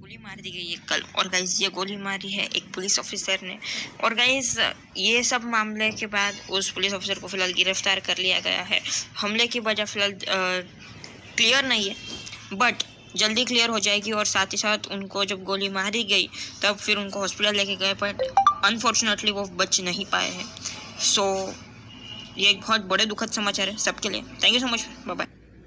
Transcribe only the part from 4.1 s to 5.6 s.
guys ये सब